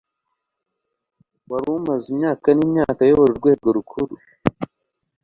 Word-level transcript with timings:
wari 1.49 1.67
umaze 1.79 2.05
imyaka 2.13 2.47
n'imyaka 2.53 2.99
ayobora 3.03 3.31
urwego 3.33 3.67
rukuru 3.77 4.13